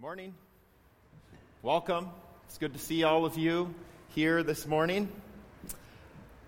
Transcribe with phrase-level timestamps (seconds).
[0.00, 0.32] Morning.
[1.60, 2.08] Welcome.
[2.46, 3.74] It's good to see all of you
[4.14, 5.10] here this morning.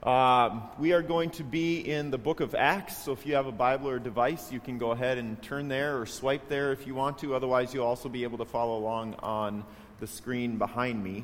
[0.02, 3.46] Um, we are going to be in the book of Acts, so if you have
[3.46, 6.72] a Bible or a device, you can go ahead and turn there or swipe there
[6.72, 7.34] if you want to.
[7.34, 9.64] Otherwise, you'll also be able to follow along on
[10.00, 11.22] the screen behind me.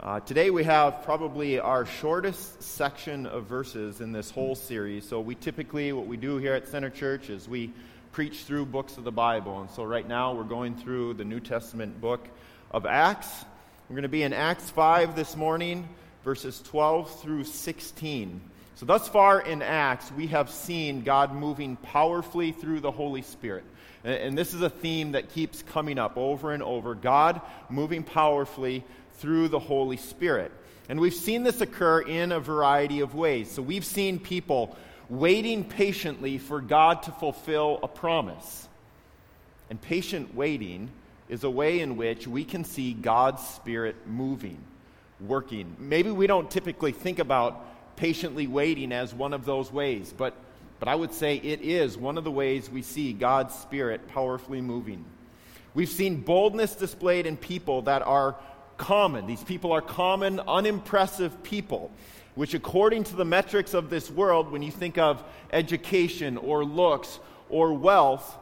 [0.00, 5.06] Uh, today, we have probably our shortest section of verses in this whole series.
[5.06, 7.70] So, we typically, what we do here at Center Church is we
[8.16, 9.60] preach through books of the Bible.
[9.60, 12.26] And so right now we're going through the New Testament book
[12.70, 13.44] of Acts.
[13.90, 15.86] We're going to be in Acts 5 this morning,
[16.24, 18.40] verses 12 through 16.
[18.76, 23.64] So, thus far in Acts, we have seen God moving powerfully through the Holy Spirit.
[24.02, 28.82] And this is a theme that keeps coming up over and over God moving powerfully
[29.18, 30.52] through the Holy Spirit.
[30.88, 33.50] And we've seen this occur in a variety of ways.
[33.50, 34.74] So, we've seen people
[35.08, 38.68] waiting patiently for God to fulfill a promise.
[39.70, 40.90] And patient waiting
[41.28, 44.58] is a way in which we can see God's Spirit moving,
[45.20, 45.76] working.
[45.78, 47.64] Maybe we don't typically think about
[47.96, 50.34] patiently waiting as one of those ways, but,
[50.78, 54.60] but I would say it is one of the ways we see God's Spirit powerfully
[54.60, 55.04] moving.
[55.74, 58.36] We've seen boldness displayed in people that are
[58.76, 59.26] common.
[59.26, 61.90] These people are common, unimpressive people
[62.36, 67.18] which, according to the metrics of this world, when you think of education or looks
[67.48, 68.38] or wealth,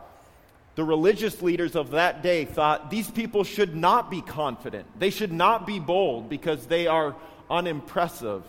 [0.75, 4.87] the religious leaders of that day thought these people should not be confident.
[4.99, 7.15] They should not be bold because they are
[7.49, 8.43] unimpressive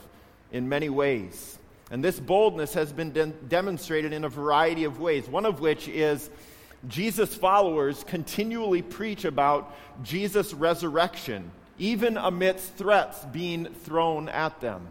[0.52, 1.60] in many ways.
[1.92, 5.88] And this boldness has been de- demonstrated in a variety of ways, one of which
[5.88, 6.32] is
[6.88, 14.88] Jesus' followers continually preach about Jesus' resurrection, even amidst threats being thrown at them.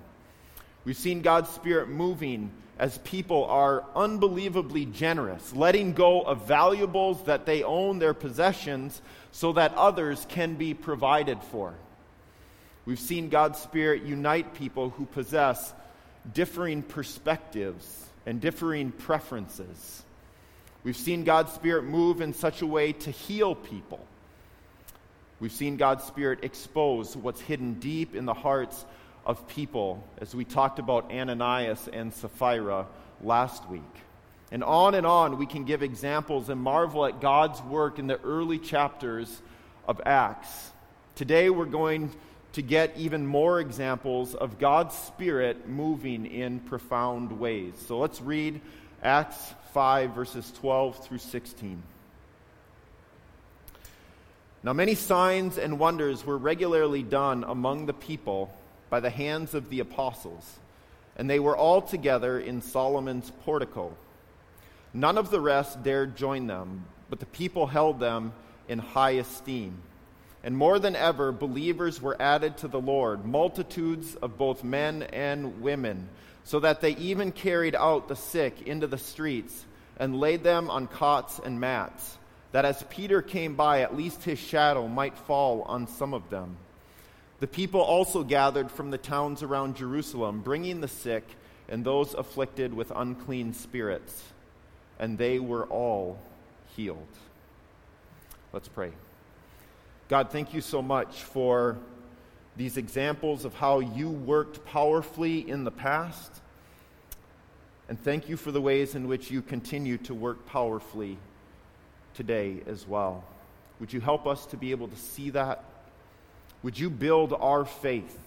[0.84, 7.46] We've seen God's Spirit moving as people are unbelievably generous, letting go of valuables that
[7.46, 9.00] they own, their possessions,
[9.32, 11.74] so that others can be provided for.
[12.84, 15.72] We've seen God's Spirit unite people who possess
[16.32, 20.02] differing perspectives and differing preferences.
[20.82, 24.04] We've seen God's Spirit move in such a way to heal people.
[25.40, 28.84] We've seen God's Spirit expose what's hidden deep in the hearts
[29.26, 32.86] of people as we talked about Ananias and Sapphira
[33.22, 33.82] last week.
[34.50, 38.20] And on and on, we can give examples and marvel at God's work in the
[38.20, 39.42] early chapters
[39.88, 40.70] of Acts.
[41.16, 42.12] Today, we're going
[42.52, 47.74] to get even more examples of God's Spirit moving in profound ways.
[47.86, 48.60] So let's read
[49.02, 51.82] Acts 5, verses 12 through 16.
[54.62, 58.54] Now, many signs and wonders were regularly done among the people
[58.94, 60.60] by the hands of the apostles,
[61.16, 63.92] and they were all together in Solomon's portico.
[64.92, 68.32] None of the rest dared join them, but the people held them
[68.68, 69.82] in high esteem.
[70.44, 75.60] And more than ever, believers were added to the Lord, multitudes of both men and
[75.60, 76.08] women,
[76.44, 79.66] so that they even carried out the sick into the streets
[79.96, 82.16] and laid them on cots and mats,
[82.52, 86.58] that as Peter came by, at least his shadow might fall on some of them.
[87.44, 91.28] The people also gathered from the towns around Jerusalem, bringing the sick
[91.68, 94.24] and those afflicted with unclean spirits,
[94.98, 96.18] and they were all
[96.74, 97.06] healed.
[98.54, 98.92] Let's pray.
[100.08, 101.76] God, thank you so much for
[102.56, 106.40] these examples of how you worked powerfully in the past.
[107.90, 111.18] And thank you for the ways in which you continue to work powerfully
[112.14, 113.22] today as well.
[113.80, 115.62] Would you help us to be able to see that?
[116.64, 118.18] Would you build our faith?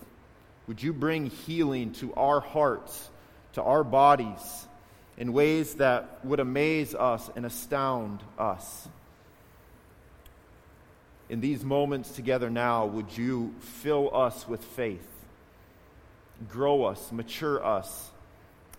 [0.67, 3.09] Would you bring healing to our hearts,
[3.53, 4.67] to our bodies,
[5.17, 8.87] in ways that would amaze us and astound us?
[11.29, 15.09] In these moments together now, would you fill us with faith,
[16.47, 18.11] grow us, mature us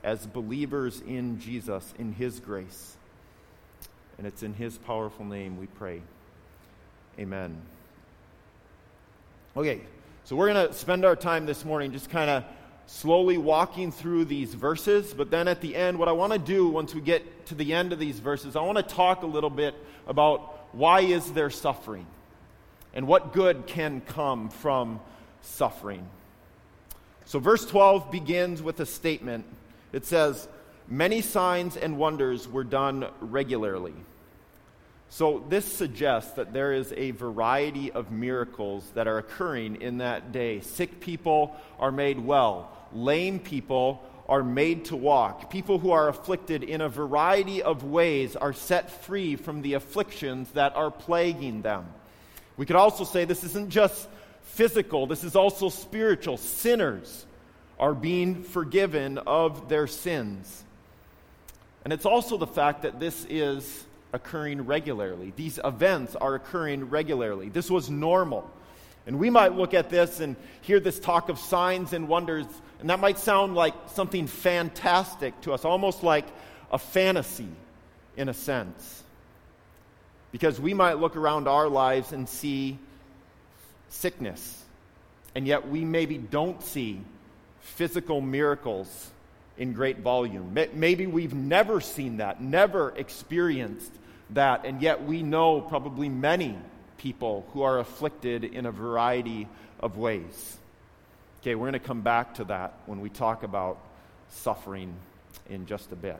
[0.04, 2.96] as believers in Jesus, in His grace?
[4.18, 6.00] And it's in His powerful name we pray.
[7.18, 7.60] Amen.
[9.56, 9.80] Okay,
[10.24, 12.44] so we're going to spend our time this morning just kind of
[12.86, 16.68] slowly walking through these verses, but then at the end, what I want to do
[16.68, 19.50] once we get to the end of these verses, I want to talk a little
[19.50, 19.74] bit
[20.06, 22.06] about why is there suffering
[22.92, 25.00] and what good can come from
[25.40, 26.06] suffering.
[27.24, 29.46] So, verse 12 begins with a statement.
[29.92, 30.46] It says,
[30.86, 33.94] Many signs and wonders were done regularly.
[35.10, 40.32] So, this suggests that there is a variety of miracles that are occurring in that
[40.32, 40.60] day.
[40.60, 45.50] Sick people are made well, lame people are made to walk.
[45.50, 50.50] People who are afflicted in a variety of ways are set free from the afflictions
[50.50, 51.86] that are plaguing them.
[52.58, 54.06] We could also say this isn't just
[54.42, 56.36] physical, this is also spiritual.
[56.36, 57.24] Sinners
[57.78, 60.64] are being forgiven of their sins.
[61.84, 65.32] And it's also the fact that this is occurring regularly.
[65.36, 67.48] These events are occurring regularly.
[67.48, 68.50] This was normal.
[69.06, 72.46] And we might look at this and hear this talk of signs and wonders,
[72.80, 76.26] and that might sound like something fantastic to us, almost like
[76.70, 77.48] a fantasy
[78.16, 79.02] in a sense.
[80.30, 82.78] Because we might look around our lives and see
[83.88, 84.62] sickness,
[85.34, 87.00] and yet we maybe don't see
[87.60, 89.10] physical miracles
[89.58, 90.56] in great volume.
[90.72, 93.92] Maybe we've never seen that, never experienced
[94.30, 96.56] that, and yet we know probably many
[96.96, 99.48] people who are afflicted in a variety
[99.80, 100.56] of ways.
[101.40, 103.78] Okay, we're going to come back to that when we talk about
[104.30, 104.94] suffering
[105.48, 106.18] in just a bit.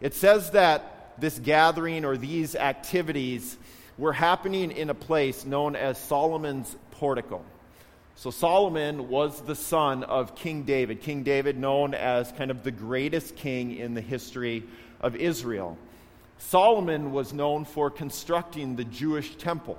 [0.00, 3.56] It says that this gathering or these activities
[3.98, 7.42] were happening in a place known as Solomon's portico.
[8.14, 11.00] So, Solomon was the son of King David.
[11.00, 14.62] King David, known as kind of the greatest king in the history
[15.00, 15.76] of Israel.
[16.38, 19.78] Solomon was known for constructing the Jewish temple.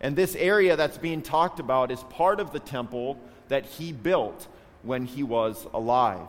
[0.00, 3.18] And this area that's being talked about is part of the temple
[3.48, 4.46] that he built
[4.82, 6.28] when he was alive.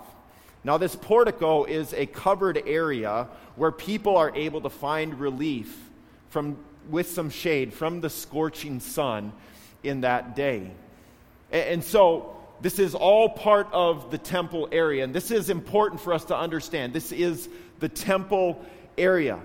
[0.64, 5.90] Now, this portico is a covered area where people are able to find relief
[6.30, 6.58] from,
[6.90, 9.34] with some shade from the scorching sun
[9.84, 10.72] in that day.
[11.52, 15.04] And, so, this is all part of the temple area.
[15.04, 16.94] And this is important for us to understand.
[16.94, 17.48] This is
[17.80, 18.64] the temple
[18.98, 19.40] area.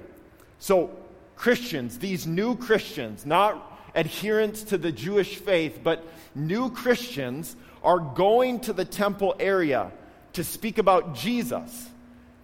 [0.59, 0.91] So,
[1.37, 6.05] Christians, these new Christians, not adherents to the Jewish faith, but
[6.35, 9.93] new Christians are going to the temple area
[10.35, 11.89] to speak about Jesus,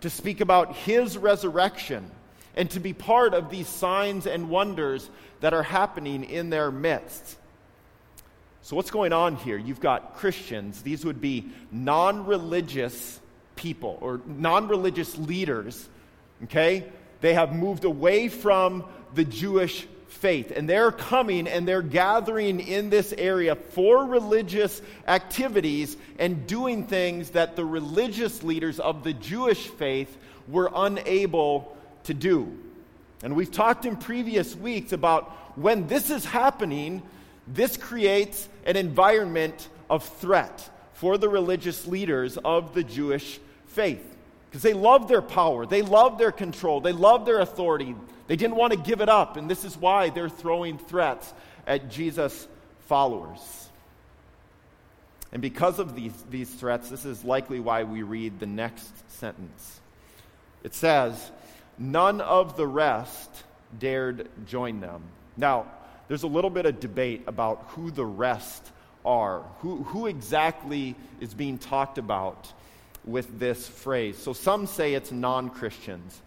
[0.00, 2.10] to speak about his resurrection,
[2.54, 5.08] and to be part of these signs and wonders
[5.40, 7.37] that are happening in their midst.
[8.62, 9.56] So, what's going on here?
[9.56, 13.20] You've got Christians, these would be non religious
[13.56, 15.88] people or non religious leaders,
[16.44, 16.84] okay?
[17.20, 18.84] They have moved away from
[19.14, 20.52] the Jewish faith.
[20.54, 27.30] And they're coming and they're gathering in this area for religious activities and doing things
[27.30, 30.16] that the religious leaders of the Jewish faith
[30.48, 32.56] were unable to do.
[33.22, 37.02] And we've talked in previous weeks about when this is happening,
[37.48, 44.04] this creates an environment of threat for the religious leaders of the Jewish faith.
[44.48, 47.94] Because they love their power, they love their control, they love their authority.
[48.26, 51.32] They didn't want to give it up, and this is why they're throwing threats
[51.66, 52.46] at Jesus'
[52.86, 53.68] followers.
[55.32, 59.80] And because of these, these threats, this is likely why we read the next sentence.
[60.62, 61.30] It says,
[61.78, 63.30] None of the rest
[63.78, 65.02] dared join them.
[65.36, 65.66] Now,
[66.08, 68.72] there's a little bit of debate about who the rest
[69.04, 72.52] are, who, who exactly is being talked about
[73.04, 74.16] with this phrase.
[74.18, 76.20] So some say it's non Christians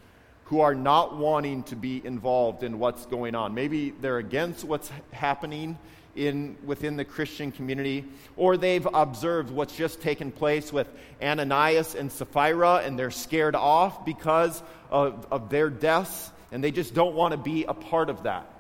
[0.46, 3.54] who are not wanting to be involved in what's going on.
[3.54, 5.78] Maybe they're against what's happening
[6.14, 8.04] in, within the Christian community,
[8.36, 10.90] or they've observed what's just taken place with
[11.22, 16.94] Ananias and Sapphira, and they're scared off because of, of their deaths, and they just
[16.94, 18.51] don't want to be a part of that.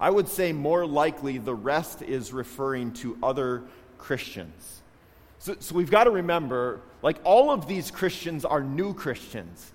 [0.00, 3.62] I would say more likely the rest is referring to other
[3.98, 4.82] Christians.
[5.38, 9.72] So, so we've got to remember like, all of these Christians are new Christians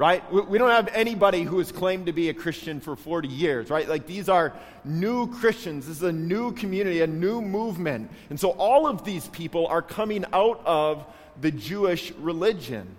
[0.00, 0.22] right?
[0.32, 3.86] We don't have anybody who has claimed to be a Christian for 40 years, right?
[3.86, 5.86] Like these are new Christians.
[5.86, 8.10] This is a new community, a new movement.
[8.30, 11.04] And so all of these people are coming out of
[11.42, 12.96] the Jewish religion.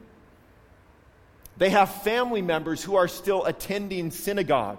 [1.57, 4.77] They have family members who are still attending synagogue.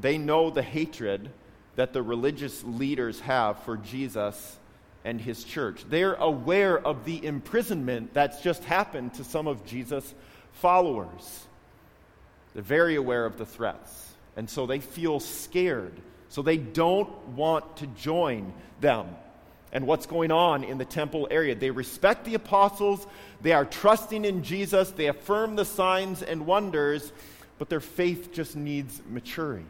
[0.00, 1.30] They know the hatred
[1.76, 4.58] that the religious leaders have for Jesus
[5.04, 5.84] and his church.
[5.88, 10.14] They're aware of the imprisonment that's just happened to some of Jesus'
[10.52, 11.44] followers.
[12.54, 14.12] They're very aware of the threats.
[14.36, 15.92] And so they feel scared.
[16.28, 19.08] So they don't want to join them
[19.72, 21.54] and what's going on in the temple area.
[21.54, 23.06] They respect the apostles,
[23.42, 27.12] they are trusting in Jesus, they affirm the signs and wonders,
[27.58, 29.66] but their faith just needs maturing.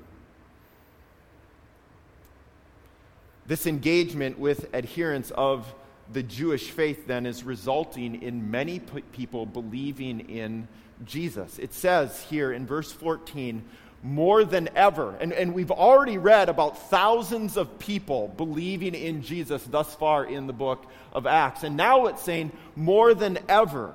[3.47, 5.73] This engagement with adherents of
[6.13, 10.69] the Jewish faith then is resulting in many p- people believing in
[11.05, 11.59] Jesus.
[11.59, 13.65] It says here in verse 14,
[14.03, 19.65] more than ever, and, and we've already read about thousands of people believing in Jesus
[19.65, 21.65] thus far in the book of Acts.
[21.65, 23.93] And now it's saying more than ever.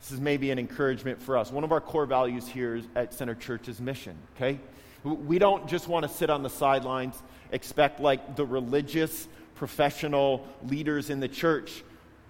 [0.00, 1.52] this is maybe an encouragement for us.
[1.52, 4.58] One of our core values here at Center Church is mission, okay?
[5.04, 7.14] We don't just want to sit on the sidelines,
[7.54, 11.82] expect like the religious, professional leaders in the church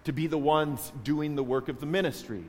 [0.05, 2.45] to be the ones doing the work of the ministry.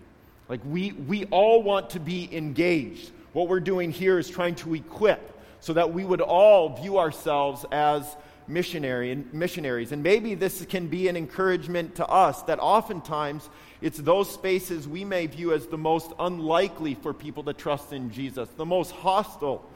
[0.49, 3.11] Like we, we all want to be engaged.
[3.33, 7.65] What we're doing here is trying to equip so that we would all view ourselves
[7.71, 8.15] as
[8.47, 9.91] missionary and missionaries.
[9.91, 13.49] And maybe this can be an encouragement to us that oftentimes
[13.81, 18.11] it's those spaces we may view as the most unlikely for people to trust in
[18.11, 19.67] Jesus, the most hostile,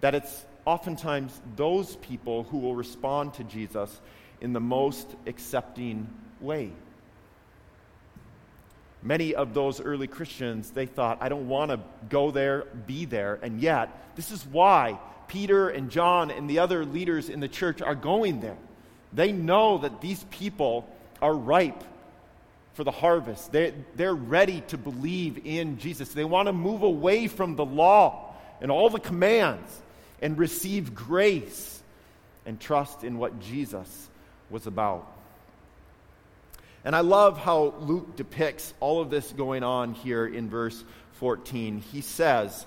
[0.00, 4.00] that it's oftentimes those people who will respond to Jesus
[4.42, 6.06] in the most accepting
[6.42, 6.70] way.
[9.02, 13.38] Many of those early Christians, they thought, I don't want to go there, be there.
[13.40, 17.80] And yet, this is why Peter and John and the other leaders in the church
[17.80, 18.58] are going there.
[19.14, 20.86] They know that these people
[21.22, 21.82] are ripe
[22.74, 23.52] for the harvest.
[23.52, 26.10] They, they're ready to believe in Jesus.
[26.10, 29.82] They want to move away from the law and all the commands
[30.20, 31.82] and receive grace
[32.46, 34.08] and trust in what Jesus
[34.50, 35.06] was about.
[36.84, 40.82] And I love how Luke depicts all of this going on here in verse
[41.14, 41.80] 14.
[41.80, 42.66] He says,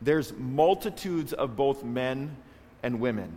[0.00, 2.36] There's multitudes of both men
[2.82, 3.32] and women.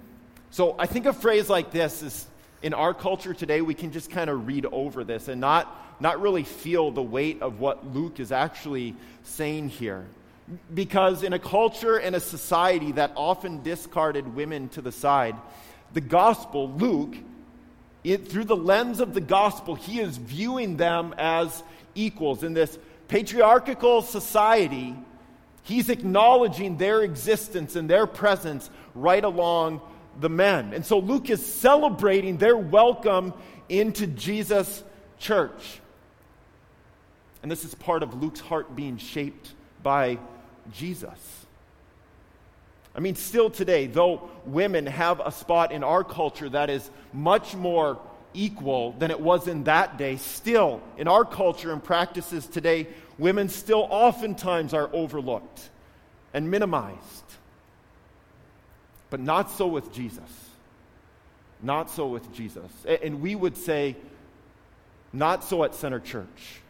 [0.52, 2.26] So I think a phrase like this is
[2.62, 6.22] in our culture today, we can just kind of read over this and not, not
[6.22, 10.06] really feel the weight of what Luke is actually saying here.
[10.74, 15.36] Because in a culture and a society that often discarded women to the side,
[15.94, 17.16] the gospel, Luke,
[18.04, 21.64] it, through the lens of the gospel, he is viewing them as
[21.96, 22.44] equals.
[22.44, 24.96] In this patriarchal society,
[25.64, 29.82] he's acknowledging their existence and their presence right along
[30.20, 30.74] the men.
[30.74, 33.34] And so Luke is celebrating their welcome
[33.68, 34.84] into Jesus'
[35.18, 35.82] church.
[37.42, 40.20] And this is part of Luke's heart being shaped by
[40.72, 41.46] Jesus.
[42.96, 47.56] I mean, still today, though women have a spot in our culture that is much
[47.56, 48.00] more
[48.34, 53.50] equal than it was in that day, still, in our culture and practices today, women
[53.50, 55.70] still oftentimes are overlooked
[56.34, 57.24] and minimized.
[59.10, 60.50] But not so with Jesus.
[61.62, 62.72] Not so with Jesus.
[63.04, 63.96] And we would say,
[65.14, 66.62] not so at Center Church.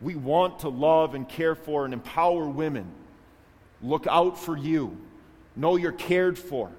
[0.00, 2.86] We want to love and care for and empower women.
[3.82, 4.96] Look out for you.
[5.54, 6.70] Know you're cared for.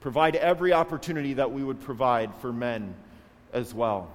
[0.00, 2.94] Provide every opportunity that we would provide for men
[3.52, 4.10] as well.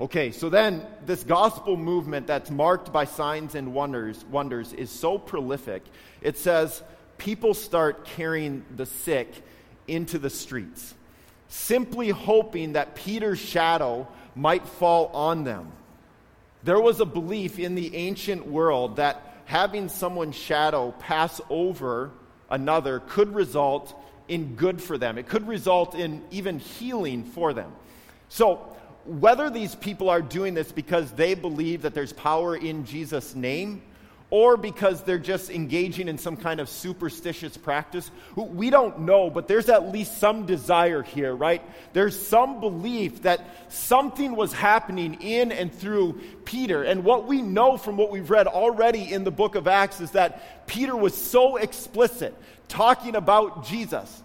[0.00, 5.18] Okay, so then this gospel movement that's marked by signs and wonders, wonders is so
[5.18, 5.82] prolific.
[6.22, 6.82] It says
[7.18, 9.30] people start carrying the sick
[9.86, 10.94] into the streets,
[11.48, 15.70] simply hoping that Peter's shadow might fall on them.
[16.62, 22.12] There was a belief in the ancient world that having someone's shadow pass over
[22.50, 23.94] another could result
[24.28, 25.18] in good for them.
[25.18, 27.72] It could result in even healing for them.
[28.28, 28.76] So,
[29.06, 33.82] whether these people are doing this because they believe that there's power in Jesus' name
[34.30, 38.10] or because they're just engaging in some kind of superstitious practice.
[38.36, 41.62] We don't know, but there's at least some desire here, right?
[41.92, 46.84] There's some belief that something was happening in and through Peter.
[46.84, 50.12] And what we know from what we've read already in the book of Acts is
[50.12, 52.34] that Peter was so explicit
[52.68, 54.22] talking about Jesus.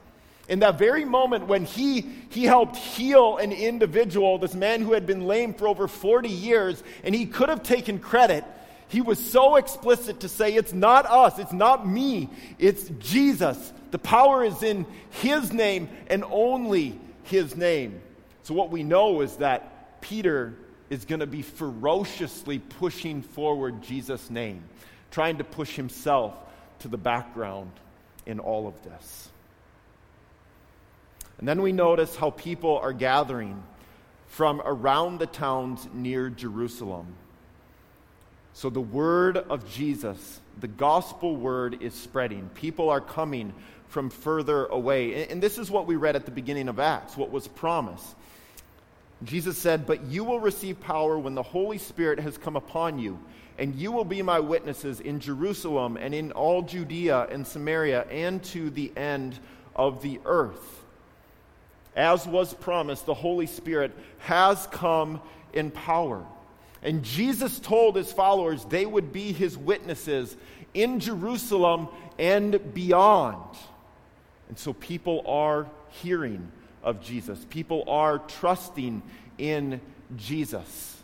[0.47, 5.07] In that very moment when he, he helped heal an individual, this man who had
[5.07, 8.43] been lame for over 40 years, and he could have taken credit,
[8.87, 13.73] he was so explicit to say, It's not us, it's not me, it's Jesus.
[13.91, 18.01] The power is in His name and only His name.
[18.43, 20.53] So, what we know is that Peter
[20.89, 24.63] is going to be ferociously pushing forward Jesus' name,
[25.11, 26.33] trying to push himself
[26.79, 27.71] to the background
[28.25, 29.29] in all of this.
[31.39, 33.63] And then we notice how people are gathering
[34.27, 37.07] from around the towns near Jerusalem.
[38.55, 42.49] So the word of Jesus, the gospel word, is spreading.
[42.55, 43.53] People are coming
[43.89, 45.27] from further away.
[45.27, 48.15] And this is what we read at the beginning of Acts, what was promised.
[49.25, 53.19] Jesus said, But you will receive power when the Holy Spirit has come upon you,
[53.57, 58.41] and you will be my witnesses in Jerusalem and in all Judea and Samaria and
[58.45, 59.37] to the end
[59.75, 60.81] of the earth.
[61.93, 65.19] As was promised, the Holy Spirit has come
[65.51, 66.25] in power.
[66.81, 70.35] And Jesus told his followers they would be his witnesses
[70.73, 71.87] in Jerusalem
[72.19, 73.57] and beyond.
[74.49, 76.51] And so people are hearing
[76.83, 79.01] of Jesus, people are trusting
[79.37, 79.81] in
[80.15, 81.01] Jesus.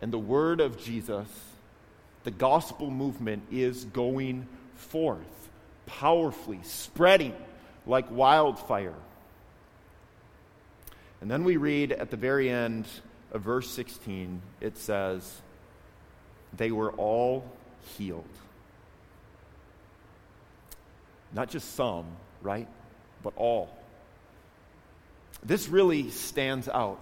[0.00, 1.26] And the word of Jesus,
[2.22, 5.18] the gospel movement, is going forth
[5.86, 7.34] powerfully, spreading
[7.84, 8.94] like wildfire.
[11.20, 12.86] And then we read at the very end
[13.32, 15.40] of verse 16, it says,
[16.56, 17.44] They were all
[17.96, 18.24] healed.
[21.32, 22.06] Not just some,
[22.42, 22.68] right?
[23.22, 23.76] But all.
[25.44, 26.98] This really stands out.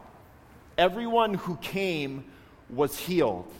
[0.77, 2.25] Everyone who came
[2.69, 3.51] was healed.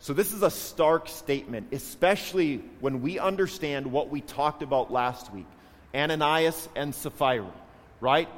[0.00, 5.32] So, this is a stark statement, especially when we understand what we talked about last
[5.32, 5.46] week
[5.94, 7.52] Ananias and Sapphira,
[8.00, 8.28] right?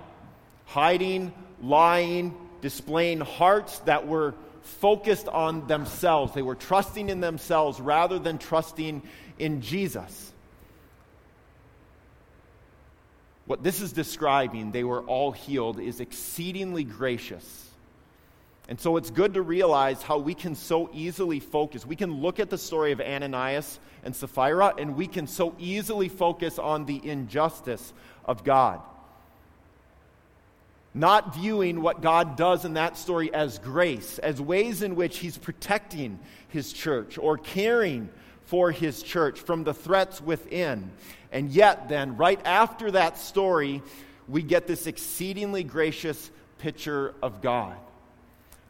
[0.66, 6.33] Hiding, lying, displaying hearts that were focused on themselves.
[6.33, 9.02] They were trusting in themselves rather than trusting
[9.38, 10.33] in Jesus.
[13.44, 17.68] What this is describing, they were all healed, is exceedingly gracious.
[18.66, 21.85] And so it's good to realize how we can so easily focus.
[21.85, 26.09] We can look at the story of Ananias and Sapphira, and we can so easily
[26.09, 27.92] focus on the injustice
[28.25, 28.80] of God.
[30.94, 35.36] Not viewing what God does in that story as grace, as ways in which He's
[35.36, 38.08] protecting His church or caring
[38.44, 40.92] for His church from the threats within.
[41.32, 43.82] And yet, then, right after that story,
[44.28, 47.76] we get this exceedingly gracious picture of God.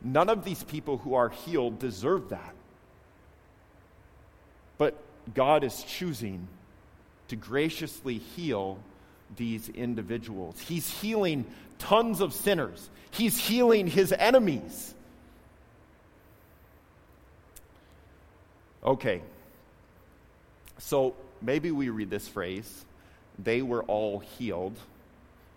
[0.02, 2.54] None of these people who are healed deserve that.
[4.78, 4.96] But
[5.34, 6.48] God is choosing
[7.28, 8.78] to graciously heal
[9.36, 10.60] these individuals.
[10.60, 11.46] He's healing
[11.84, 14.94] tons of sinners, He's healing His enemies.
[18.84, 19.22] Okay,
[20.78, 22.84] so maybe we read this phrase,
[23.38, 24.76] they were all healed.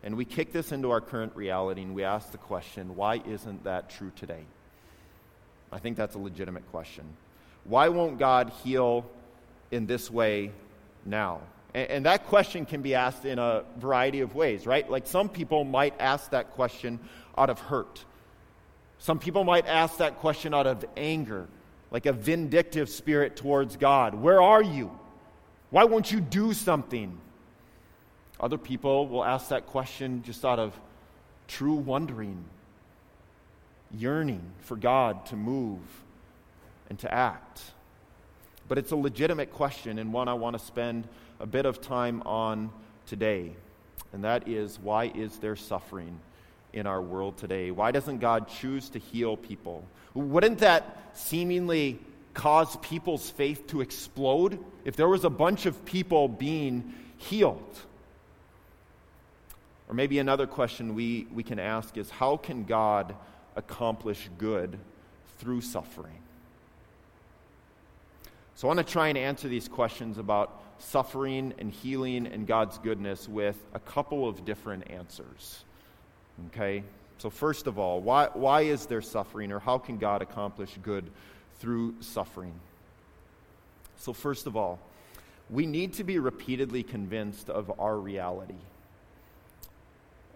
[0.03, 3.63] And we kick this into our current reality and we ask the question, why isn't
[3.63, 4.43] that true today?
[5.71, 7.03] I think that's a legitimate question.
[7.65, 9.05] Why won't God heal
[9.71, 10.51] in this way
[11.03, 11.41] now?
[11.73, 14.89] And, and, that question can be asked in a variety of ways, right?
[14.89, 16.99] Like some people might ask that question
[17.37, 18.03] out of hurt.
[18.99, 21.47] Some people might ask that question out of anger,
[21.91, 24.15] like a vindictive spirit towards God.
[24.15, 24.97] Where are you?
[25.69, 27.19] Why won't you do something?
[28.39, 30.79] Other people will ask that question just out of
[31.47, 32.43] true wondering,
[33.91, 35.79] yearning for God to move
[36.89, 37.61] and to act.
[38.67, 41.07] But it's a legitimate question and one I want to spend
[41.39, 42.69] a bit of time on
[43.05, 43.53] today.
[44.13, 46.19] And that is why is there suffering
[46.73, 47.71] in our world today?
[47.71, 49.83] Why doesn't God choose to heal people?
[50.13, 51.99] Wouldn't that seemingly
[52.37, 57.79] cause people's faith to explode if there was a bunch of people being healed.
[59.89, 63.15] Or maybe another question we, we can ask is how can God
[63.55, 64.77] accomplish good
[65.39, 66.19] through suffering?
[68.53, 72.77] So I want to try and answer these questions about suffering and healing and God's
[72.77, 75.63] goodness with a couple of different answers.
[76.47, 76.83] Okay?
[77.17, 81.09] So, first of all, why, why is there suffering, or how can God accomplish good
[81.59, 82.53] through suffering.
[83.97, 84.79] So, first of all,
[85.49, 88.53] we need to be repeatedly convinced of our reality.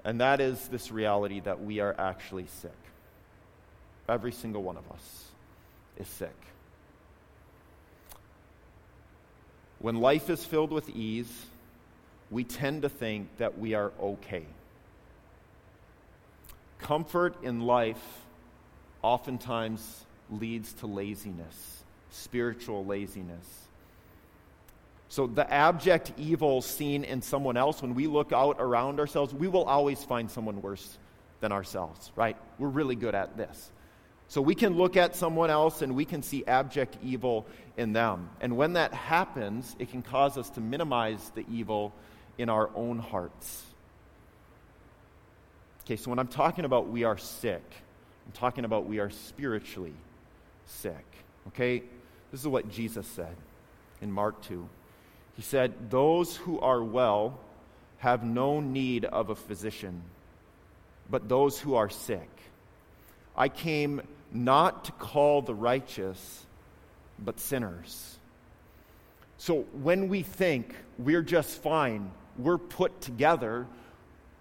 [0.03, 2.71] And that is this reality that we are actually sick.
[4.09, 5.25] Every single one of us
[5.97, 6.35] is sick.
[9.81, 11.45] When life is filled with ease,
[12.29, 14.45] we tend to think that we are okay.
[16.79, 18.01] Comfort in life
[19.01, 23.45] oftentimes leads to laziness, spiritual laziness.
[25.09, 29.47] So, the abject evil seen in someone else, when we look out around ourselves, we
[29.47, 30.97] will always find someone worse
[31.41, 32.37] than ourselves, right?
[32.59, 33.71] We're really good at this.
[34.31, 38.29] So, we can look at someone else and we can see abject evil in them.
[38.39, 41.91] And when that happens, it can cause us to minimize the evil
[42.37, 43.61] in our own hearts.
[45.83, 47.61] Okay, so when I'm talking about we are sick,
[48.25, 49.95] I'm talking about we are spiritually
[50.65, 51.05] sick.
[51.49, 51.83] Okay?
[52.31, 53.35] This is what Jesus said
[54.01, 54.65] in Mark 2.
[55.35, 57.37] He said, Those who are well
[57.97, 60.01] have no need of a physician,
[61.09, 62.29] but those who are sick.
[63.35, 66.45] I came not to call the righteous,
[67.19, 68.17] but sinners.
[69.37, 73.67] So when we think we're just fine, we're put together,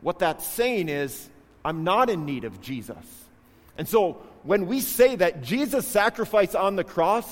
[0.00, 1.28] what that's saying is,
[1.64, 2.96] I'm not in need of Jesus.
[3.76, 7.26] And so when we say that Jesus' sacrifice on the cross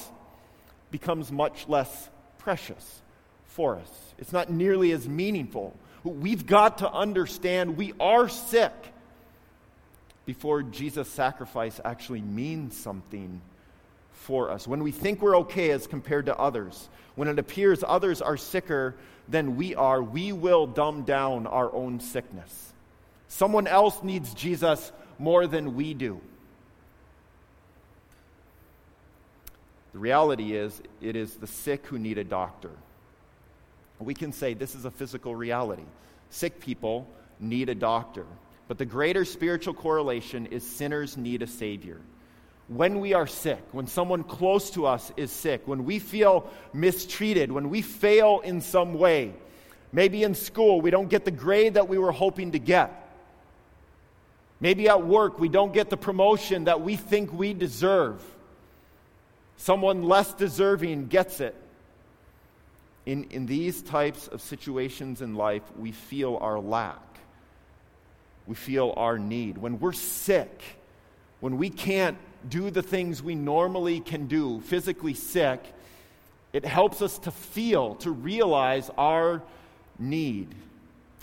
[0.90, 3.03] becomes much less precious
[3.47, 5.75] for us, it's not nearly as meaningful.
[6.05, 8.73] We've got to understand we are sick,
[10.29, 13.41] before Jesus' sacrifice actually means something
[14.12, 14.69] for us.
[14.69, 18.95] When we think we're okay as compared to others, when it appears others are sicker
[19.27, 22.75] than we are, we will dumb down our own sickness.
[23.29, 26.21] Someone else needs Jesus more than we do.
[29.95, 32.73] The reality is, it is the sick who need a doctor.
[33.99, 35.87] We can say this is a physical reality.
[36.29, 37.09] Sick people
[37.41, 38.27] need a doctor.
[38.69, 42.01] But the greater spiritual correlation is sinners need a Savior.
[42.69, 47.51] When we are sick, when someone close to us is sick, when we feel mistreated,
[47.51, 49.33] when we fail in some way,
[49.91, 53.07] maybe in school we don't get the grade that we were hoping to get.
[54.61, 58.23] Maybe at work we don't get the promotion that we think we deserve.
[59.57, 61.57] Someone less deserving gets it.
[63.07, 67.01] In, in these types of situations in life, we feel our lack.
[68.49, 69.59] We feel our need.
[69.59, 70.63] When we're sick,
[71.41, 72.17] when we can't
[72.49, 75.63] do the things we normally can do, physically sick,
[76.55, 79.43] it helps us to feel, to realize our
[79.99, 80.55] need.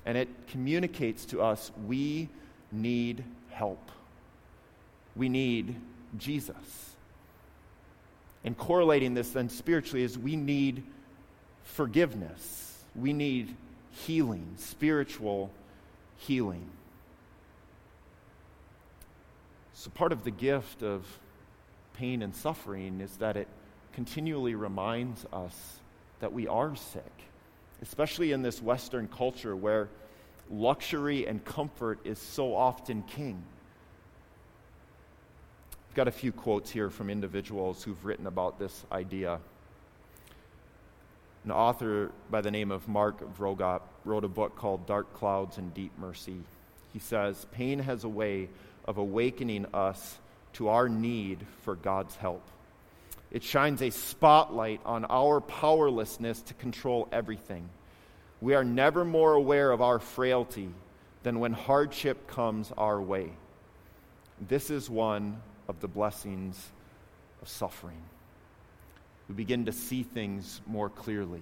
[0.06, 2.30] And it communicates to us we
[2.72, 3.90] need help.
[5.16, 5.76] We need
[6.18, 6.56] Jesus.
[8.44, 10.84] And correlating this then spiritually is we need
[11.64, 12.84] forgiveness.
[12.94, 13.56] We need
[13.92, 15.50] healing, spiritual
[16.18, 16.70] healing.
[19.78, 21.06] So, part of the gift of
[21.96, 23.50] pain and suffering is that it
[23.92, 25.80] continually reminds us
[26.22, 27.12] that we are sick,
[27.82, 29.90] especially in this Western culture where
[30.50, 33.44] luxury and comfort is so often king.
[35.90, 39.40] I've got a few quotes here from individuals who've written about this idea.
[41.44, 45.74] An author by the name of Mark Vroegop wrote a book called Dark Clouds and
[45.74, 46.38] Deep Mercy.
[46.94, 48.48] He says, Pain has a way
[48.86, 50.18] of awakening us
[50.54, 52.44] to our need for God's help.
[53.32, 57.70] It shines a spotlight on our powerlessness to control everything.
[58.40, 60.70] We are never more aware of our frailty
[61.24, 63.32] than when hardship comes our way.
[64.48, 66.72] This is one of the blessings
[67.42, 68.02] of suffering.
[69.28, 71.42] We begin to see things more clearly.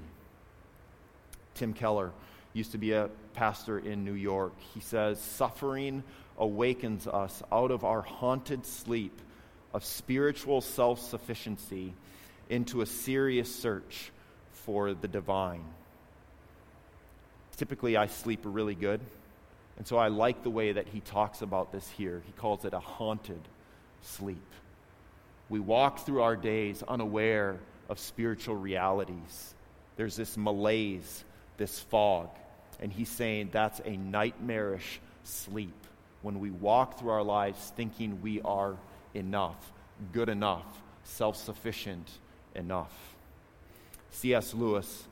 [1.56, 2.12] Tim Keller
[2.54, 4.54] used to be a pastor in New York.
[4.74, 6.04] He says, Suffering
[6.38, 9.22] awakens us out of our haunted sleep
[9.74, 11.94] of spiritual self sufficiency
[12.50, 14.12] into a serious search
[14.52, 15.64] for the divine.
[17.58, 19.00] Typically, I sleep really good.
[19.78, 22.22] And so I like the way that he talks about this here.
[22.26, 23.42] He calls it a haunted
[24.02, 24.46] sleep.
[25.50, 27.58] We walk through our days unaware
[27.90, 29.56] of spiritual realities.
[29.96, 31.24] There's this malaise,
[31.58, 32.30] this fog.
[32.80, 35.74] And he's saying that's a nightmarish sleep
[36.24, 38.76] when we walk through our lives thinking we are
[39.14, 39.72] enough,
[40.12, 40.66] good enough,
[41.04, 42.10] self sufficient
[42.56, 43.16] enough.
[44.10, 44.54] C.S.
[44.56, 45.06] Lewis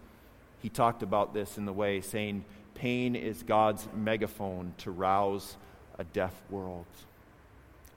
[0.62, 2.46] he talked about this in the way saying,
[2.76, 5.58] Pain is God's megaphone to rouse
[5.98, 6.86] a deaf world.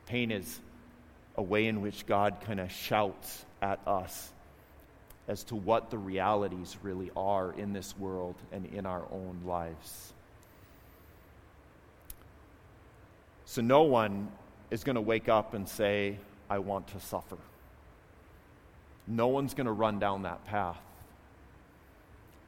[0.06, 0.60] Pain is
[1.36, 4.30] a way in which God kind of shouts at us
[5.28, 10.13] as to what the realities really are in this world and in our own lives.
[13.54, 14.32] So, no one
[14.72, 16.18] is going to wake up and say,
[16.50, 17.38] I want to suffer.
[19.06, 20.80] No one's going to run down that path.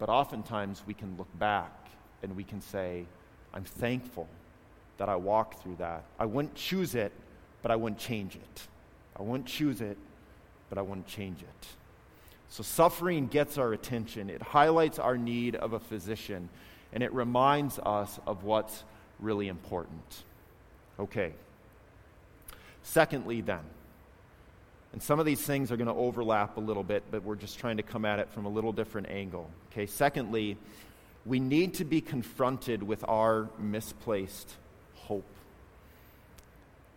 [0.00, 1.70] But oftentimes we can look back
[2.24, 3.04] and we can say,
[3.54, 4.26] I'm thankful
[4.98, 6.02] that I walked through that.
[6.18, 7.12] I wouldn't choose it,
[7.62, 8.66] but I wouldn't change it.
[9.16, 9.98] I wouldn't choose it,
[10.68, 11.66] but I wouldn't change it.
[12.48, 14.28] So suffering gets our attention.
[14.28, 16.48] It highlights our need of a physician,
[16.92, 18.82] and it reminds us of what's
[19.20, 20.24] really important.
[20.98, 21.32] Okay.
[22.82, 23.60] Secondly, then,
[24.92, 27.58] and some of these things are going to overlap a little bit, but we're just
[27.58, 29.50] trying to come at it from a little different angle.
[29.70, 30.56] Okay, secondly,
[31.26, 34.50] we need to be confronted with our misplaced
[34.94, 35.26] hope.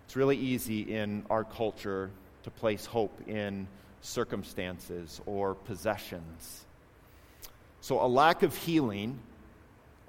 [0.05, 2.09] It's really easy in our culture
[2.43, 3.67] to place hope in
[4.01, 6.65] circumstances or possessions.
[7.81, 9.19] So, a lack of healing,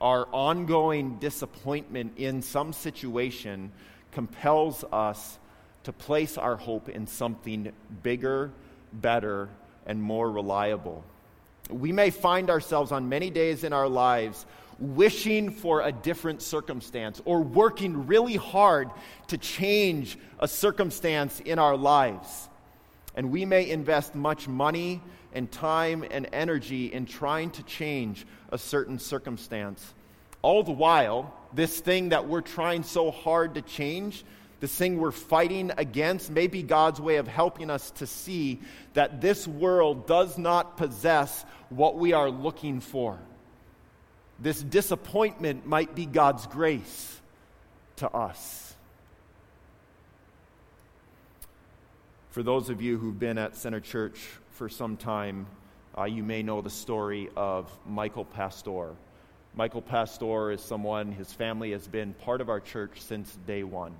[0.01, 3.73] our ongoing disappointment in some situation,
[4.13, 5.39] compels us
[5.85, 8.51] to place our hope in something bigger,
[8.93, 9.49] better,
[9.87, 11.05] and more reliable.
[11.71, 14.47] We may find ourselves on many days in our lives
[14.79, 18.91] wishing for a different circumstance or working really hard
[19.29, 22.49] to change a circumstance in our lives.
[23.15, 28.59] And we may invest much money and time and energy in trying to change a
[28.59, 29.95] certain circumstance.
[30.43, 34.25] All the while, this thing that we're trying so hard to change
[34.61, 38.61] this thing we're fighting against, may be God's way of helping us to see
[38.93, 43.19] that this world does not possess what we are looking for.
[44.39, 47.21] This disappointment might be God's grace
[47.97, 48.75] to us.
[52.31, 54.21] For those of you who've been at Center Church
[54.53, 55.47] for some time,
[55.97, 58.93] uh, you may know the story of Michael Pastor.
[59.55, 63.95] Michael Pastor is someone, his family has been part of our church since day one.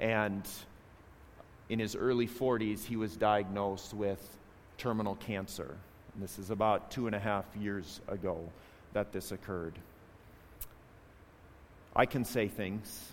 [0.00, 0.42] And
[1.68, 4.20] in his early 40s, he was diagnosed with
[4.78, 5.76] terminal cancer.
[6.14, 8.40] And this is about two and a half years ago
[8.92, 9.74] that this occurred.
[11.94, 13.12] I can say things,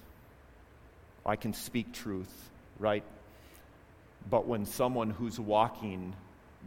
[1.25, 3.03] I can speak truth, right?
[4.29, 6.15] But when someone who's walking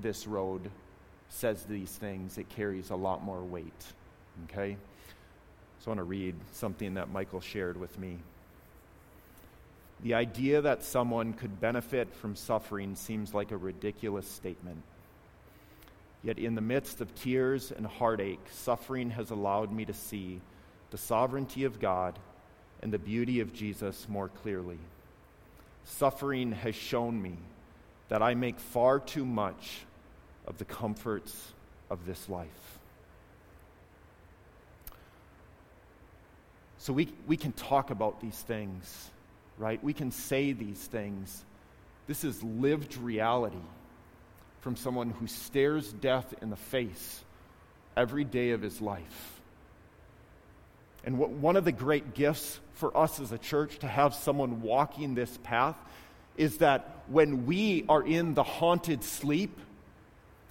[0.02, 0.70] this road
[1.28, 3.84] says these things, it carries a lot more weight.
[4.44, 4.76] Okay?
[5.80, 8.18] So I want to read something that Michael shared with me.
[10.02, 14.82] The idea that someone could benefit from suffering seems like a ridiculous statement.
[16.22, 20.40] Yet, in the midst of tears and heartache, suffering has allowed me to see
[20.90, 22.18] the sovereignty of God
[22.82, 24.78] and the beauty of Jesus more clearly.
[25.84, 27.36] Suffering has shown me
[28.08, 29.80] that I make far too much
[30.46, 31.52] of the comforts
[31.90, 32.78] of this life.
[36.78, 39.10] So we, we can talk about these things,
[39.58, 39.82] right?
[39.84, 41.44] We can say these things.
[42.06, 43.56] This is lived reality
[44.60, 47.20] from someone who stares death in the face
[47.96, 49.40] every day of his life.
[51.04, 54.62] And what, one of the great gifts for us as a church to have someone
[54.62, 55.76] walking this path
[56.36, 59.58] is that when we are in the haunted sleep,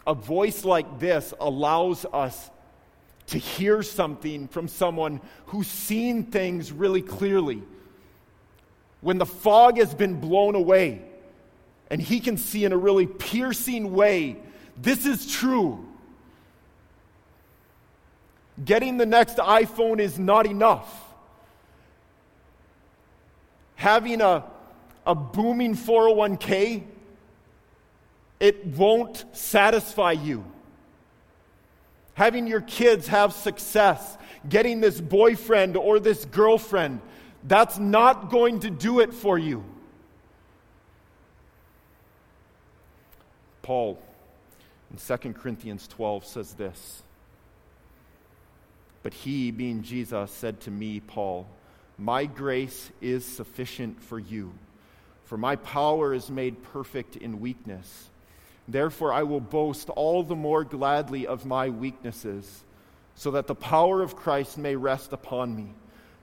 [0.10, 2.50] a voice like this allows us
[3.28, 7.62] to hear something from someone who's seen things really clearly.
[9.02, 11.04] When the fog has been blown away
[11.92, 14.38] and he can see in a really piercing way,
[14.76, 15.86] this is true.
[18.66, 20.92] Getting the next iPhone is not enough.
[23.76, 24.44] Having a,
[25.06, 26.84] a booming 401k
[28.40, 30.46] it won't satisfy you.
[32.14, 37.02] Having your kids have success, getting this boyfriend or this girlfriend,
[37.44, 39.64] that's not going to do it for you.
[43.62, 44.00] Paul
[44.92, 47.04] in 2 Corinthians 12 says this
[49.04, 51.48] But he, being Jesus, said to me, Paul,
[51.98, 54.54] My grace is sufficient for you,
[55.26, 58.10] for my power is made perfect in weakness.
[58.70, 62.64] Therefore, I will boast all the more gladly of my weaknesses,
[63.16, 65.74] so that the power of Christ may rest upon me.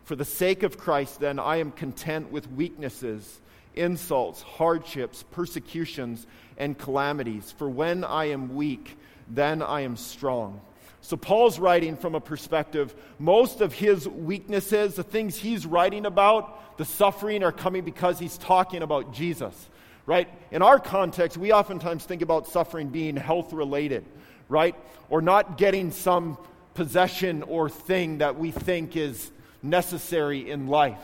[0.04, 3.40] For the sake of Christ, then, I am content with weaknesses,
[3.74, 6.24] insults, hardships, persecutions,
[6.56, 7.50] and calamities.
[7.50, 8.96] For when I am weak,
[9.28, 10.61] then I am strong.
[11.00, 16.78] So, Paul's writing from a perspective, most of his weaknesses, the things he's writing about,
[16.78, 19.68] the suffering are coming because he's talking about Jesus
[20.06, 20.28] right?
[20.52, 24.04] In our context, we oftentimes think about suffering being health related,
[24.48, 24.74] right?
[25.10, 26.38] Or not getting some
[26.74, 29.30] possession or thing that we think is
[29.62, 31.00] necessary in life.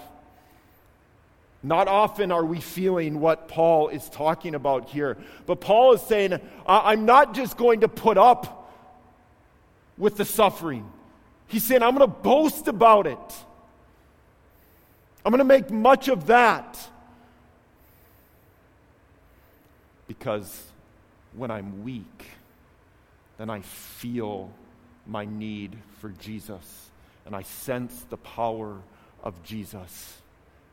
[1.64, 5.16] Not often are we feeling what Paul is talking about here.
[5.46, 8.72] But Paul is saying, I'm not just going to put up
[9.96, 10.90] with the suffering.
[11.46, 13.18] He's saying, I'm going to boast about it.
[15.24, 16.78] I'm going to make much of that.
[20.18, 20.66] Because
[21.34, 22.26] when I'm weak,
[23.38, 24.50] then I feel
[25.06, 26.90] my need for Jesus
[27.24, 28.76] and I sense the power
[29.24, 30.18] of Jesus.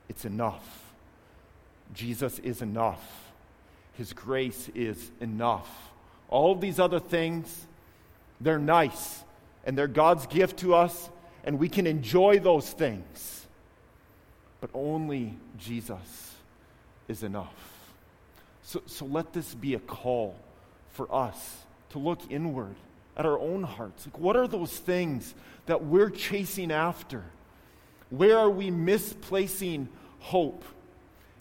[0.09, 0.91] It's enough.
[1.93, 3.31] Jesus is enough.
[3.93, 5.69] His grace is enough.
[6.27, 7.65] All these other things,
[8.41, 9.23] they're nice
[9.63, 11.09] and they're God's gift to us,
[11.45, 13.47] and we can enjoy those things.
[14.59, 16.35] But only Jesus
[17.07, 17.78] is enough.
[18.69, 20.35] So, so let this be a call
[20.91, 21.57] for us
[21.89, 22.75] to look inward
[23.17, 24.05] at our own hearts.
[24.05, 25.33] Like, what are those things
[25.65, 27.23] that we're chasing after?
[28.11, 30.63] Where are we misplacing hope?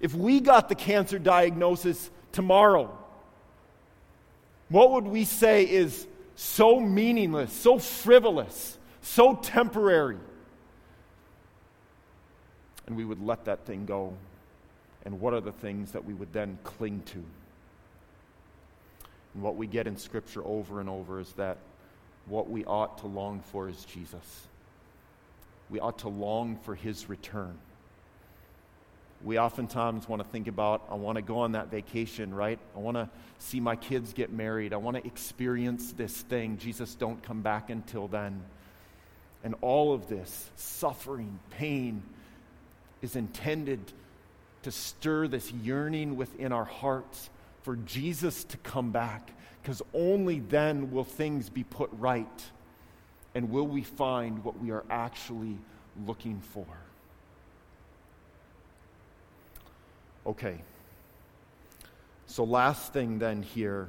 [0.00, 2.96] If we got the cancer diagnosis tomorrow,
[4.70, 10.16] what would we say is so meaningless, so frivolous, so temporary?
[12.86, 14.14] And we would let that thing go
[15.08, 17.24] and what are the things that we would then cling to.
[19.32, 21.56] And what we get in Scripture over and over is that
[22.26, 24.46] what we ought to long for is Jesus.
[25.70, 27.56] We ought to long for his return.
[29.24, 32.58] we oftentimes want to think about I want to go on that vacation, right?
[32.76, 34.74] I want to see my kids get married.
[34.74, 36.58] I want to experience this thing.
[36.58, 38.42] Jesus, don't come back until then.
[39.42, 42.02] And all of this suffering, pain,
[43.00, 43.80] is intended
[44.62, 47.30] to stir this yearning within our hearts
[47.62, 49.30] for Jesus to come back,
[49.62, 52.44] because only then will things be put right
[53.34, 55.56] and will we find what we are actually
[56.06, 56.66] looking for.
[60.26, 60.62] Okay.
[62.26, 63.88] So, last thing then here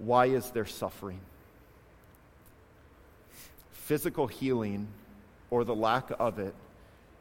[0.00, 1.20] why is there suffering?
[3.72, 4.88] Physical healing,
[5.50, 6.54] or the lack of it,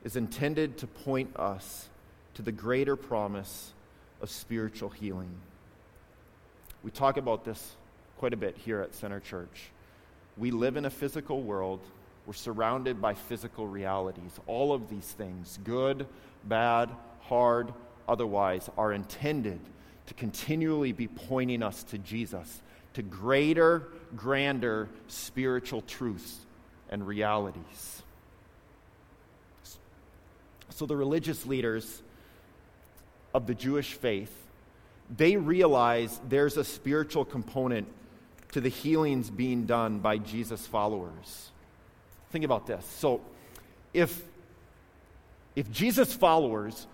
[0.03, 1.89] is intended to point us
[2.35, 3.73] to the greater promise
[4.21, 5.31] of spiritual healing.
[6.83, 7.75] We talk about this
[8.17, 9.71] quite a bit here at Center Church.
[10.37, 11.81] We live in a physical world.
[12.25, 14.39] We're surrounded by physical realities.
[14.47, 16.05] All of these things, good,
[16.45, 16.89] bad,
[17.21, 17.73] hard,
[18.07, 19.59] otherwise, are intended
[20.07, 22.61] to continually be pointing us to Jesus,
[22.93, 26.37] to greater, grander spiritual truths
[26.89, 28.03] and realities.
[30.79, 32.01] So the religious leaders
[33.33, 34.33] of the Jewish faith,
[35.13, 37.85] they realize there's a spiritual component
[38.53, 41.51] to the healings being done by Jesus' followers.
[42.31, 42.85] Think about this.
[42.85, 43.19] So,
[43.93, 44.23] if,
[45.53, 46.87] if Jesus' followers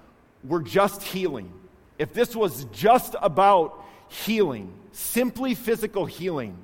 [0.43, 1.53] were just healing,
[1.99, 6.57] if this was just about healing, simply physical healing,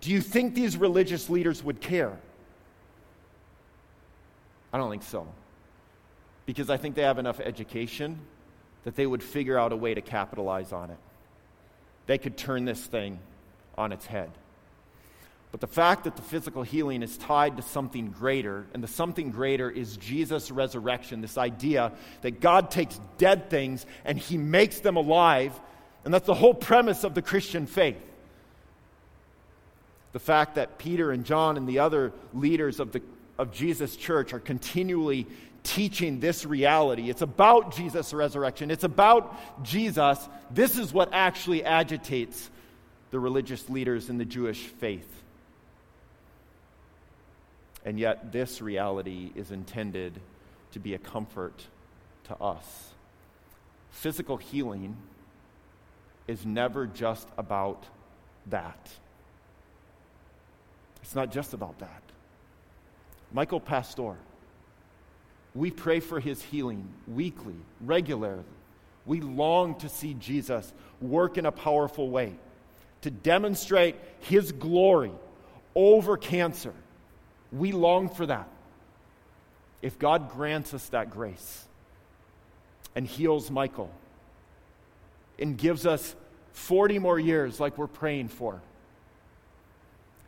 [0.00, 2.18] do you think these religious leaders would care?
[4.72, 5.28] I don't think so.
[6.46, 8.18] Because I think they have enough education
[8.84, 10.98] that they would figure out a way to capitalize on it.
[12.06, 13.18] They could turn this thing
[13.76, 14.30] on its head.
[15.50, 19.30] But the fact that the physical healing is tied to something greater, and the something
[19.30, 24.96] greater is Jesus' resurrection, this idea that God takes dead things and he makes them
[24.96, 25.58] alive,
[26.04, 27.96] and that's the whole premise of the Christian faith.
[30.12, 33.02] The fact that Peter and John and the other leaders of, the,
[33.38, 35.26] of Jesus' church are continually
[35.66, 37.10] teaching this reality.
[37.10, 40.18] It's about Jesus' resurrection, it's about Jesus.
[40.50, 42.50] This is what actually agitates
[43.10, 45.12] the religious leaders in the Jewish faith.
[47.84, 50.20] And yet, this reality is intended
[50.72, 51.66] to be a comfort
[52.24, 52.90] to us.
[53.90, 54.96] Physical healing
[56.26, 57.84] is never just about
[58.46, 58.90] that.
[61.02, 62.02] It's not just about that.
[63.32, 64.16] Michael Pastor,
[65.56, 68.44] we pray for his healing weekly, regularly.
[69.06, 72.34] We long to see Jesus work in a powerful way
[73.02, 75.12] to demonstrate his glory
[75.74, 76.74] over cancer.
[77.52, 78.48] We long for that.
[79.80, 81.64] If God grants us that grace
[82.94, 83.90] and heals Michael
[85.38, 86.16] and gives us
[86.52, 88.60] 40 more years like we're praying for,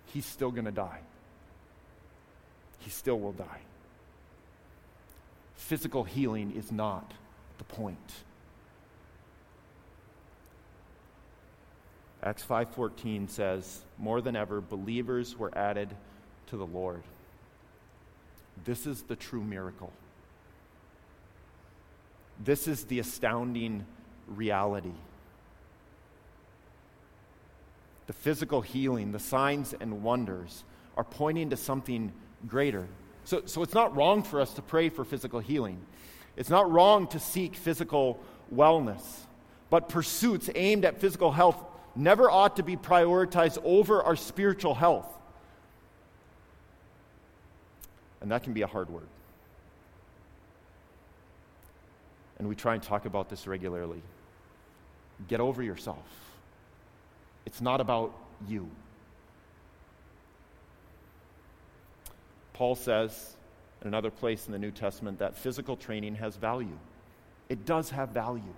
[0.06, 1.00] he's still going to die.
[2.80, 3.60] He still will die.
[5.58, 7.12] Physical healing is not
[7.58, 8.24] the point.
[12.22, 15.96] Acts 5:14 says, "More than ever believers were added
[16.46, 17.02] to the Lord."
[18.64, 19.92] This is the true miracle.
[22.38, 23.84] This is the astounding
[24.28, 24.94] reality.
[28.06, 30.64] The physical healing, the signs and wonders
[30.96, 32.12] are pointing to something
[32.46, 32.88] greater.
[33.28, 35.78] So, so it's not wrong for us to pray for physical healing.
[36.38, 38.18] It's not wrong to seek physical
[38.50, 39.02] wellness.
[39.68, 41.62] But pursuits aimed at physical health
[41.94, 45.06] never ought to be prioritized over our spiritual health.
[48.22, 49.08] And that can be a hard word.
[52.38, 54.00] And we try and talk about this regularly.
[55.28, 56.08] Get over yourself.
[57.44, 58.14] It's not about
[58.48, 58.70] you.
[62.58, 63.36] Paul says
[63.80, 66.76] in another place in the New Testament that physical training has value.
[67.48, 68.52] It does have value.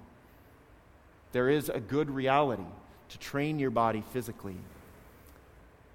[1.33, 2.65] There is a good reality
[3.11, 4.57] to train your body physically.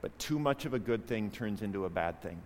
[0.04, 2.40] But too much of a good thing turns into a bad thing.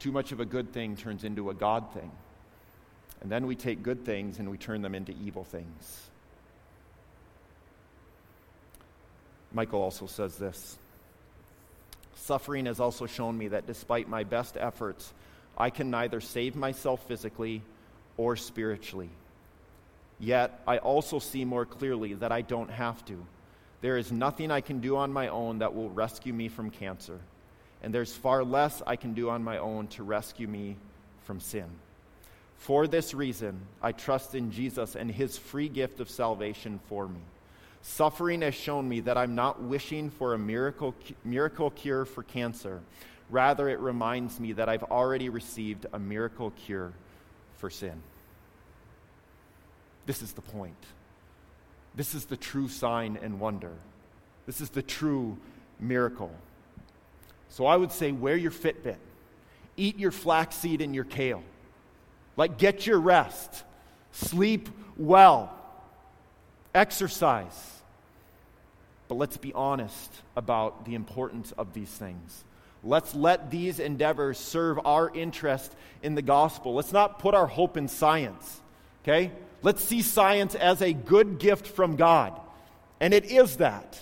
[0.00, 2.10] Too much of a good thing turns into a God thing.
[3.20, 6.10] And then we take good things and we turn them into evil things.
[9.52, 10.76] Michael also says this
[12.20, 15.12] Suffering has also shown me that despite my best efforts,
[15.56, 17.62] I can neither save myself physically
[18.16, 19.08] or spiritually.
[20.18, 23.24] Yet I also see more clearly that I don't have to.
[23.80, 27.18] There is nothing I can do on my own that will rescue me from cancer,
[27.82, 30.76] and there's far less I can do on my own to rescue me
[31.24, 31.68] from sin.
[32.58, 37.20] For this reason, I trust in Jesus and his free gift of salvation for me.
[37.82, 42.80] Suffering has shown me that I'm not wishing for a miracle, miracle cure for cancer.
[43.30, 46.92] Rather, it reminds me that I've already received a miracle cure
[47.56, 48.02] for sin.
[50.06, 50.74] This is the point.
[51.94, 53.72] This is the true sign and wonder.
[54.46, 55.38] This is the true
[55.78, 56.32] miracle.
[57.48, 58.96] So I would say wear your Fitbit,
[59.76, 61.42] eat your flaxseed and your kale.
[62.36, 63.64] Like, get your rest,
[64.12, 65.59] sleep well,
[66.74, 67.80] exercise.
[69.08, 72.44] But let's be honest about the importance of these things.
[72.82, 76.74] Let's let these endeavors serve our interest in the gospel.
[76.74, 78.60] Let's not put our hope in science,
[79.02, 79.32] okay?
[79.62, 82.40] Let's see science as a good gift from God.
[83.00, 84.00] And it is that.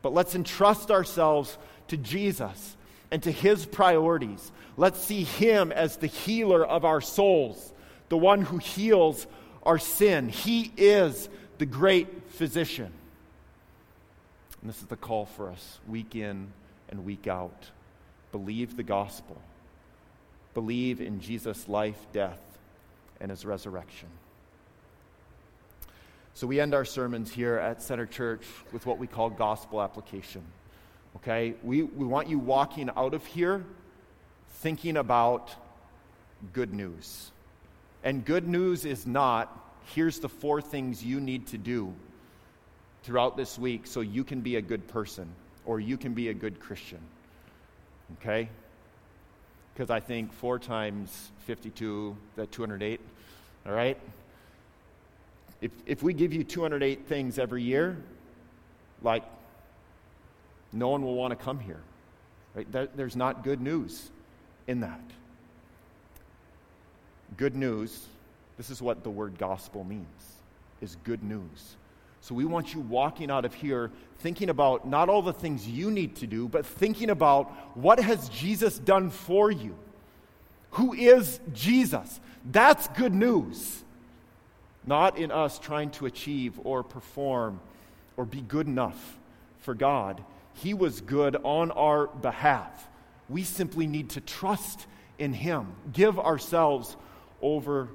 [0.00, 2.76] But let's entrust ourselves to Jesus
[3.10, 4.52] and to his priorities.
[4.76, 7.72] Let's see him as the healer of our souls,
[8.08, 9.26] the one who heals
[9.64, 10.28] our sin.
[10.28, 11.28] He is
[11.58, 12.92] the great physician.
[14.60, 16.52] And this is the call for us week in
[16.88, 17.70] and week out.
[18.32, 19.40] Believe the gospel.
[20.54, 22.40] Believe in Jesus' life, death,
[23.20, 24.08] and his resurrection.
[26.34, 30.42] So we end our sermons here at Center Church with what we call gospel application.
[31.16, 31.54] Okay?
[31.62, 33.64] We, we want you walking out of here
[34.50, 35.54] thinking about
[36.52, 37.30] good news.
[38.04, 41.94] And good news is not, here's the four things you need to do
[43.02, 45.28] throughout this week so you can be a good person
[45.64, 47.00] or you can be a good Christian.
[48.20, 48.48] Okay?
[49.72, 53.00] Because I think four times 52, that 208,
[53.66, 53.98] all right?
[55.60, 57.96] If, if we give you 208 things every year,
[59.02, 59.24] like
[60.72, 61.80] no one will want to come here.
[62.54, 62.70] Right?
[62.70, 64.10] There, there's not good news
[64.66, 65.00] in that.
[67.36, 68.06] Good news,
[68.58, 70.06] this is what the word gospel means,
[70.82, 71.76] is good news.
[72.20, 75.90] So we want you walking out of here thinking about not all the things you
[75.90, 79.76] need to do, but thinking about what has Jesus done for you?
[80.72, 82.20] Who is Jesus?
[82.44, 83.84] That's good news.
[84.84, 87.60] Not in us trying to achieve or perform
[88.16, 89.18] or be good enough
[89.60, 90.22] for God.
[90.54, 92.88] He was good on our behalf.
[93.28, 94.86] We simply need to trust
[95.18, 96.96] in Him, give ourselves
[97.40, 97.88] over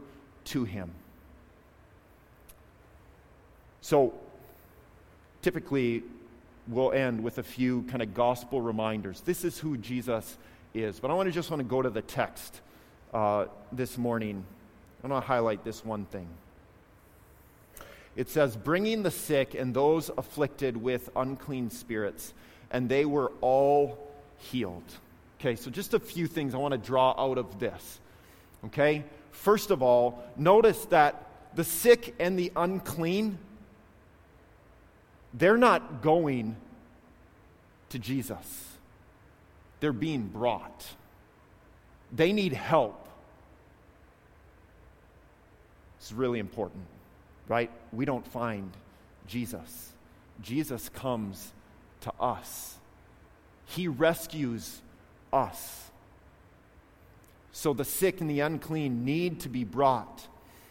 [0.45, 0.91] to Him.
[3.81, 4.13] So,
[5.41, 6.03] typically,
[6.67, 9.21] we'll end with a few kind of gospel reminders.
[9.21, 10.37] This is who Jesus
[10.73, 10.99] is.
[10.99, 12.61] But I want to just want to go to the text
[13.13, 14.45] uh, this morning.
[15.03, 16.27] I want to highlight this one thing.
[18.15, 22.33] It says, bringing the sick and those afflicted with unclean spirits
[22.73, 23.97] and they were all
[24.37, 24.83] healed.
[25.39, 27.99] Okay, so just a few things I want to draw out of this.
[28.65, 29.03] Okay,
[29.33, 33.37] first of all, notice that the sick and the unclean,
[35.33, 36.55] they're not going
[37.89, 38.65] to Jesus,
[39.79, 40.87] they're being brought.
[42.15, 43.07] They need help.
[45.97, 46.85] It's really important,
[47.47, 47.71] right?
[47.91, 48.71] We don't find
[49.27, 49.93] Jesus.
[50.41, 51.51] Jesus comes
[52.01, 52.77] to us.
[53.65, 54.81] He rescues
[55.31, 55.89] us.
[57.53, 60.27] So the sick and the unclean need to be brought.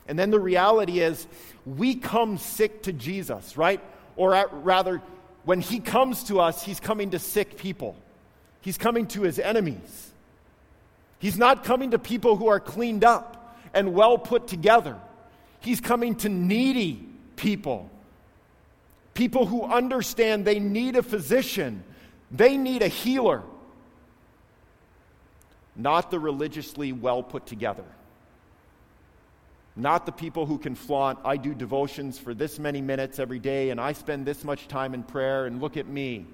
[0.07, 1.27] And then the reality is,
[1.65, 3.81] we come sick to Jesus, right?
[4.17, 5.01] Or at, rather,
[5.45, 7.97] when He comes to us, He's coming to sick people,
[8.61, 10.11] He's coming to His enemies.
[11.19, 14.99] He's not coming to people who are cleaned up and well put together.
[15.61, 17.89] He's coming to needy people
[19.15, 21.85] People who understand they need a physician,
[22.31, 23.43] they need a healer,
[25.77, 27.85] not the religiously well put together.
[29.75, 33.71] Not the people who can flaunt, I do devotions for this many minutes every day
[33.71, 36.27] and I spend this much time in prayer and look at me.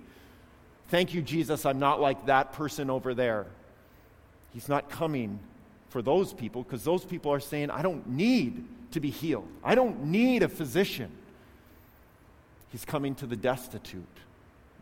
[0.89, 3.47] Thank you, Jesus, I'm not like that person over there.
[4.53, 5.39] He's not coming
[5.91, 9.49] for those people because those people are saying, I don't need to be healed.
[9.63, 11.11] I don't need a physician.
[12.73, 14.03] He's coming to the destitute,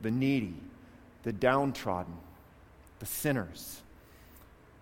[0.01, 0.55] the needy,
[1.25, 2.15] the downtrodden,
[3.01, 3.83] the sinners.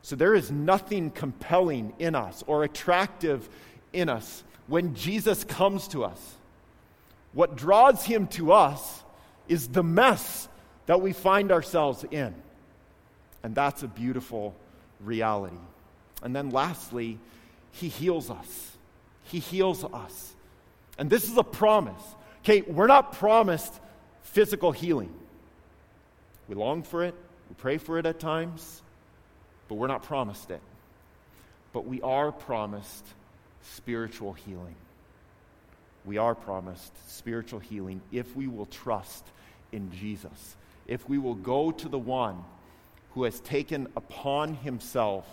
[0.05, 3.49] So there is nothing compelling in us or attractive
[3.95, 6.21] in us when Jesus comes to us.
[7.33, 9.03] What draws him to us
[9.49, 10.47] is the mess
[10.85, 12.35] that we find ourselves in.
[13.43, 14.55] And that's a beautiful
[15.01, 15.57] reality.
[16.23, 17.19] And then lastly,
[17.73, 18.77] he heals us.
[19.23, 20.35] He heals us.
[20.99, 22.03] And this is a promise.
[22.41, 23.73] Okay, we're not promised
[24.23, 25.15] physical healing.
[26.47, 27.15] We long for it,
[27.49, 28.83] we pray for it at times,
[29.69, 30.61] but we're not promised it.
[31.73, 33.05] but we are promised
[33.62, 34.77] spiritual healing.
[36.05, 39.25] We are promised spiritual healing if we will trust
[39.73, 40.57] in Jesus,
[40.87, 42.45] if we will go to the one
[43.15, 45.27] who has taken upon himself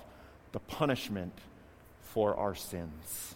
[0.51, 1.33] the punishment
[2.01, 3.35] for our sins.